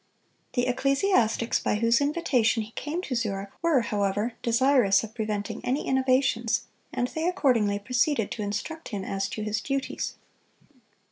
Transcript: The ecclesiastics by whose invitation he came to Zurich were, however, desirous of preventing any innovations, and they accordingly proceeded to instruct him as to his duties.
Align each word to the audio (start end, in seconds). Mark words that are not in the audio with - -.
The 0.53 0.65
ecclesiastics 0.65 1.59
by 1.59 1.75
whose 1.75 2.01
invitation 2.01 2.63
he 2.63 2.71
came 2.71 3.03
to 3.03 3.13
Zurich 3.15 3.51
were, 3.61 3.81
however, 3.81 4.33
desirous 4.41 5.03
of 5.03 5.13
preventing 5.13 5.63
any 5.63 5.85
innovations, 5.87 6.63
and 6.91 7.07
they 7.09 7.27
accordingly 7.27 7.77
proceeded 7.77 8.31
to 8.31 8.41
instruct 8.41 8.87
him 8.87 9.03
as 9.05 9.29
to 9.29 9.43
his 9.43 9.61
duties. 9.61 10.15